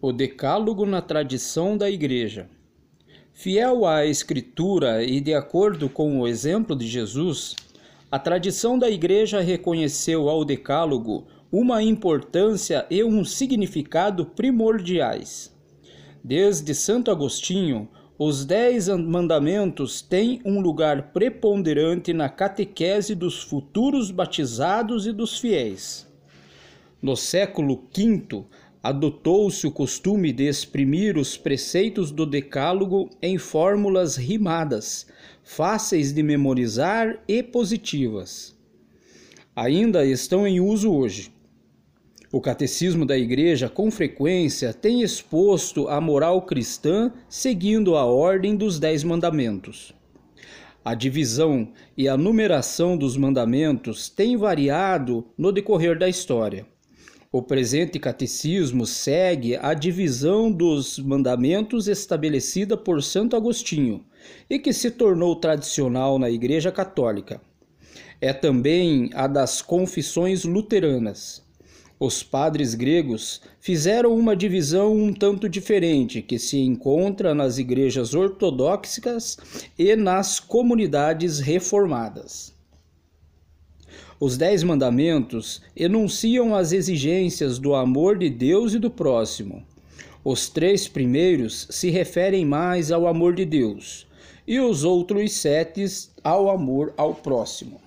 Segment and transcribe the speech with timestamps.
[0.00, 2.48] O Decálogo na tradição da Igreja.
[3.32, 7.56] Fiel à Escritura e de acordo com o exemplo de Jesus,
[8.08, 15.52] a tradição da Igreja reconheceu ao Decálogo uma importância e um significado primordiais.
[16.22, 25.08] Desde Santo Agostinho, os Dez Mandamentos têm um lugar preponderante na catequese dos futuros batizados
[25.08, 26.06] e dos fiéis.
[27.00, 28.44] No século V,
[28.82, 35.06] adotou-se o costume de exprimir os preceitos do Decálogo em fórmulas rimadas,
[35.42, 38.56] fáceis de memorizar e positivas.
[39.54, 41.32] Ainda estão em uso hoje.
[42.30, 48.78] O Catecismo da Igreja, com frequência, tem exposto a moral cristã seguindo a ordem dos
[48.78, 49.94] Dez Mandamentos.
[50.84, 56.66] A divisão e a numeração dos mandamentos têm variado no decorrer da história.
[57.30, 64.02] O presente catecismo segue a divisão dos mandamentos estabelecida por Santo Agostinho
[64.48, 67.38] e que se tornou tradicional na Igreja Católica.
[68.18, 71.46] É também a das confissões luteranas.
[72.00, 79.36] Os padres gregos fizeram uma divisão um tanto diferente que se encontra nas igrejas ortodoxas
[79.78, 82.56] e nas comunidades reformadas.
[84.20, 89.62] Os Dez Mandamentos enunciam as exigências do amor de Deus e do próximo.
[90.24, 94.06] Os três primeiros se referem mais ao amor de Deus
[94.46, 95.84] e os outros sete
[96.24, 97.80] ao amor ao próximo.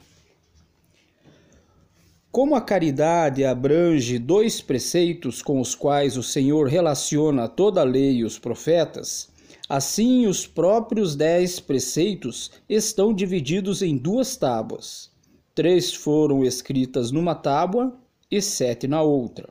[2.31, 8.17] Como a caridade abrange dois preceitos com os quais o Senhor relaciona toda a lei
[8.17, 9.27] e os profetas,
[9.67, 15.11] assim os próprios dez preceitos estão divididos em duas tábuas
[15.53, 17.97] três foram escritas numa tábua
[18.29, 19.49] e sete na outra.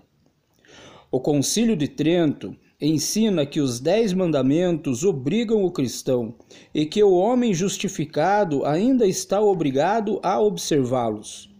[1.10, 6.34] O Concílio de Trento ensina que os dez mandamentos obrigam o cristão
[6.74, 11.50] e que o homem justificado ainda está obrigado a observá-los.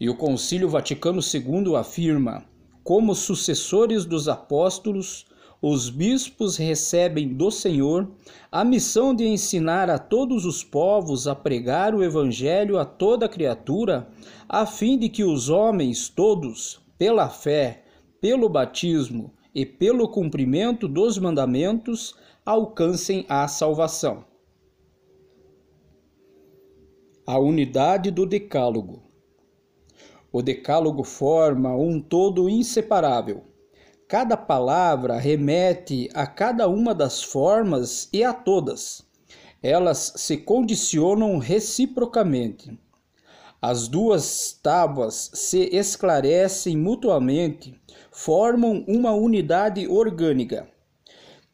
[0.00, 2.44] E o Concílio Vaticano II afirma:
[2.82, 5.26] como sucessores dos apóstolos,
[5.62, 8.10] os bispos recebem do Senhor
[8.50, 14.10] a missão de ensinar a todos os povos a pregar o Evangelho a toda criatura,
[14.48, 17.84] a fim de que os homens todos, pela fé,
[18.20, 24.24] pelo batismo e pelo cumprimento dos mandamentos, alcancem a salvação.
[27.24, 29.04] A unidade do Decálogo.
[30.32, 33.51] O Decálogo forma um todo inseparável
[34.12, 39.02] Cada palavra remete a cada uma das formas e a todas.
[39.62, 42.78] Elas se condicionam reciprocamente.
[43.58, 47.74] As duas tábuas se esclarecem mutuamente,
[48.10, 50.68] formam uma unidade orgânica.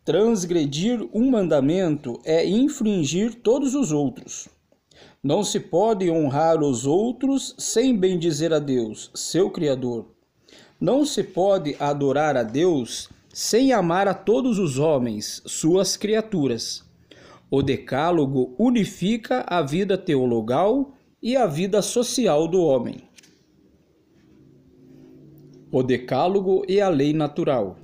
[0.04, 4.48] Transgredir um mandamento é infringir todos os outros.
[5.22, 10.17] Não se pode honrar os outros sem bendizer a Deus, seu Criador.
[10.80, 16.84] Não se pode adorar a Deus sem amar a todos os homens, suas criaturas.
[17.50, 23.02] O Decálogo unifica a vida teologal e a vida social do homem.
[25.72, 27.76] O Decálogo e a lei natural.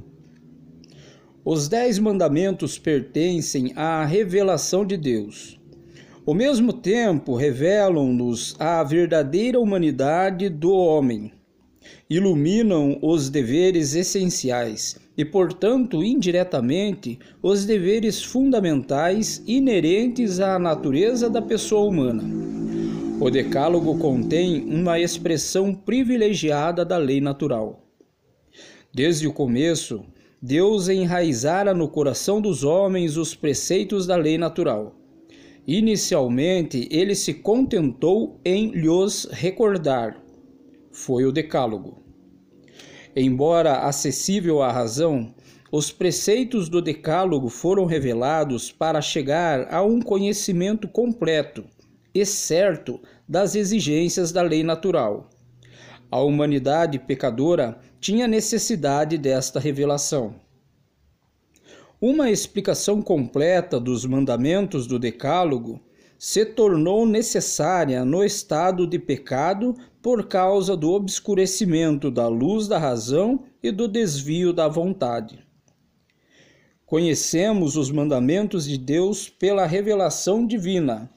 [1.45, 5.61] Os Dez Mandamentos pertencem à revelação de Deus.
[6.25, 11.33] Ao mesmo tempo, revelam-nos a verdadeira humanidade do homem
[12.09, 21.89] iluminam os deveres essenciais e, portanto, indiretamente, os deveres fundamentais inerentes à natureza da pessoa
[21.89, 22.25] humana.
[23.21, 27.87] O Decálogo contém uma expressão privilegiada da lei natural.
[28.93, 30.05] Desde o começo,
[30.43, 34.95] Deus enraizara no coração dos homens os preceitos da lei natural.
[35.67, 40.24] Inicialmente, ele se contentou em lhes recordar
[40.95, 42.05] foi o Decálogo.
[43.17, 45.35] Embora acessível à razão,
[45.71, 51.65] os preceitos do Decálogo foram revelados para chegar a um conhecimento completo
[52.15, 55.29] e certo das exigências da lei natural.
[56.09, 60.37] A humanidade pecadora tinha necessidade desta revelação.
[62.01, 65.81] Uma explicação completa dos mandamentos do Decálogo
[66.25, 73.45] se tornou necessária no estado de pecado por causa do obscurecimento da luz da razão
[73.63, 75.45] e do desvio da vontade.
[76.87, 81.11] Conhecemos os mandamentos de Deus pela revelação divina,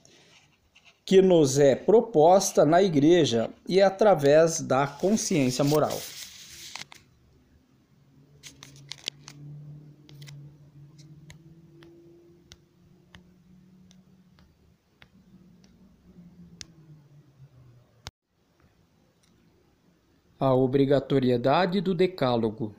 [1.05, 5.97] que nos é proposta na Igreja e através da consciência moral.
[20.39, 22.75] A obrigatoriedade do Decálogo.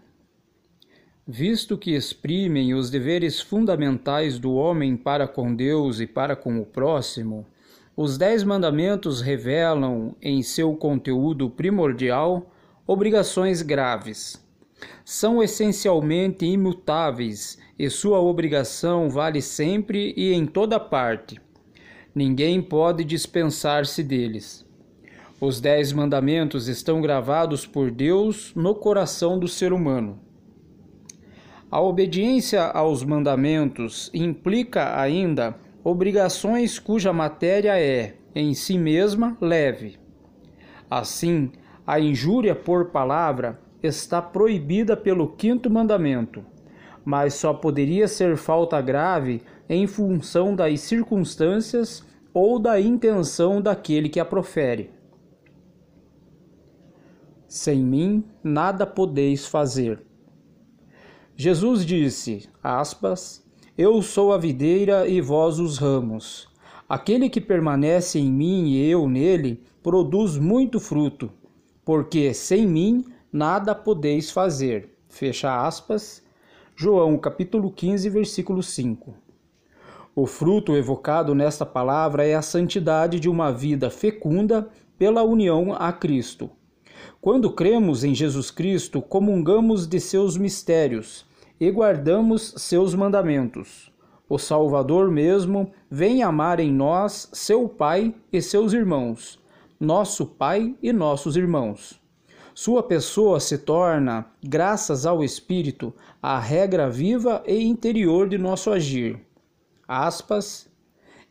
[1.27, 6.65] Visto que exprimem os deveres fundamentais do homem para com Deus e para com o
[6.65, 7.45] próximo,
[7.97, 12.49] os Dez Mandamentos revelam, em seu conteúdo primordial,
[12.87, 14.41] obrigações graves.
[15.05, 21.41] São essencialmente imutáveis e sua obrigação vale sempre e em toda parte.
[22.15, 24.68] Ninguém pode dispensar-se deles.
[25.41, 30.19] Os Dez Mandamentos estão gravados por Deus no coração do ser humano.
[31.71, 35.55] A obediência aos mandamentos implica ainda
[35.85, 39.97] obrigações cuja matéria é, em si mesma, leve.
[40.91, 41.53] Assim,
[41.87, 46.45] a injúria por palavra está proibida pelo quinto mandamento,
[47.05, 52.05] mas só poderia ser falta grave em função das circunstâncias
[52.35, 54.98] ou da intenção daquele que a profere.
[57.49, 60.03] Sem mim nada podeis fazer.
[61.35, 63.43] Jesus disse, aspas,
[63.77, 66.47] Eu sou a videira e vós os ramos.
[66.87, 71.31] Aquele que permanece em mim e eu nele produz muito fruto,
[71.87, 74.95] porque sem mim nada podeis fazer.
[75.09, 76.23] Fecha aspas.
[76.77, 79.15] João capítulo 15, versículo 5.
[80.15, 84.69] O fruto evocado nesta palavra é a santidade de uma vida fecunda
[84.99, 86.51] pela união a Cristo.
[87.21, 91.27] Quando cremos em Jesus Cristo, comungamos de seus mistérios
[91.61, 93.93] e guardamos seus mandamentos.
[94.29, 99.39] O Salvador mesmo vem amar em nós seu Pai e seus irmãos,
[99.81, 101.99] nosso Pai e nossos irmãos.
[102.55, 109.21] Sua pessoa se torna, graças ao Espírito, a regra viva e interior de nosso agir.
[109.87, 110.69] Aspas,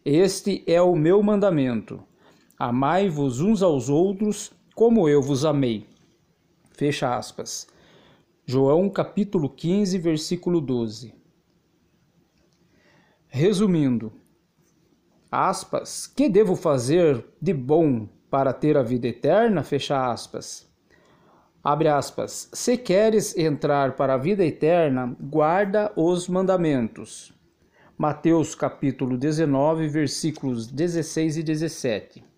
[0.03, 2.01] este é o meu mandamento.
[2.57, 5.87] Amai-vos uns aos outros como eu vos amei.
[6.69, 7.65] Fecha aspas.
[8.45, 11.15] João capítulo 15, versículo 12.
[13.27, 14.13] Resumindo,
[15.31, 19.63] aspas, que devo fazer de bom para ter a vida eterna?
[19.63, 20.71] Fecha aspas.
[21.63, 22.47] Abre aspas.
[22.53, 27.33] Se queres entrar para a vida eterna, guarda os mandamentos.
[27.97, 32.36] Mateus capítulo 19, versículos 16 e 17.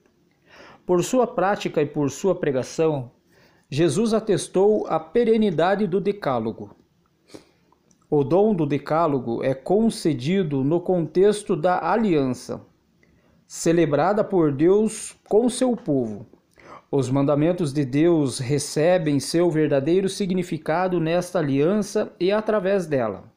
[0.90, 3.12] Por sua prática e por sua pregação,
[3.70, 6.76] Jesus atestou a perenidade do Decálogo.
[8.10, 12.66] O dom do Decálogo é concedido no contexto da aliança,
[13.46, 16.26] celebrada por Deus com seu povo.
[16.92, 23.32] Os mandamentos de Deus recebem seu verdadeiro significado nesta aliança e através dela.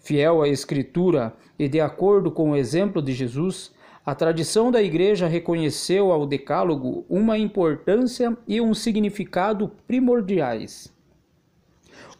[0.00, 3.75] Fiel à Escritura e de acordo com o exemplo de Jesus,
[4.06, 10.94] a tradição da Igreja reconheceu ao Decálogo uma importância e um significado primordiais.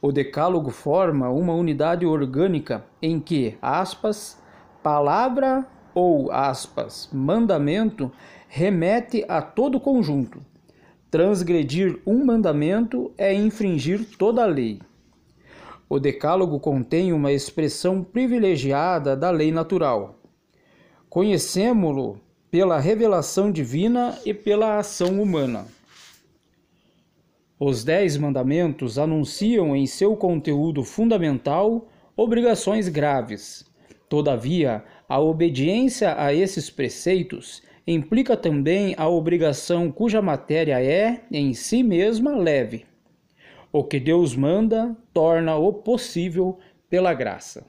[0.03, 4.37] O Decálogo forma uma unidade orgânica em que, aspas,
[4.83, 8.11] palavra ou aspas, mandamento
[8.49, 10.41] remete a todo conjunto.
[11.09, 14.81] Transgredir um mandamento é infringir toda a lei.
[15.89, 20.16] O Decálogo contém uma expressão privilegiada da lei natural,
[21.09, 22.21] Conhecemo-lo
[22.51, 25.67] pela revelação divina e pela ação humana.
[27.59, 33.65] Os Dez Mandamentos anunciam em seu conteúdo fundamental obrigações graves.
[34.09, 41.83] Todavia, a obediência a esses preceitos implica também a obrigação cuja matéria é, em si
[41.83, 42.85] mesma, leve.
[43.73, 46.59] O que Deus manda torna-o possível
[46.91, 47.67] pela graça.